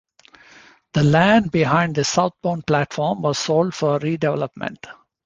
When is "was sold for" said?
3.21-3.99